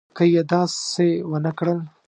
که 0.15 0.23
یې 0.33 0.41
داسې 0.51 1.07
ونه 1.29 1.51
کړل. 1.57 1.79